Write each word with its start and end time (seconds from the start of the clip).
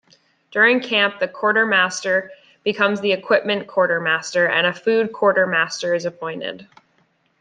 During 0.49 0.79
camp, 0.79 1.19
the 1.19 1.27
quartermaster 1.27 2.31
becomes 2.63 3.01
the 3.01 3.11
equipment 3.11 3.67
quartermaster, 3.67 4.47
and 4.47 4.65
a 4.65 4.73
food 4.73 5.13
quartermaster 5.13 5.93
is 5.93 6.05
appointed. 6.05 6.67